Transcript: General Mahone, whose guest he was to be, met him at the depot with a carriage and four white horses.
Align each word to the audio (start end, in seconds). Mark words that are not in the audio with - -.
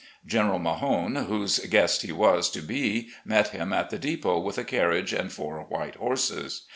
General 0.25 0.57
Mahone, 0.57 1.15
whose 1.15 1.59
guest 1.59 2.01
he 2.01 2.11
was 2.11 2.49
to 2.49 2.61
be, 2.61 3.09
met 3.23 3.49
him 3.49 3.71
at 3.71 3.91
the 3.91 3.99
depot 3.99 4.39
with 4.39 4.57
a 4.57 4.63
carriage 4.63 5.13
and 5.13 5.31
four 5.31 5.59
white 5.69 5.93
horses. 5.93 6.63